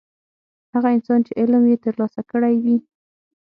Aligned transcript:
هغه 0.73 0.89
انسان 0.97 1.19
چې 1.27 1.33
علم 1.41 1.63
یې 1.71 1.77
ترلاسه 1.85 2.21
کړی 2.31 2.55
وي. 2.63 2.77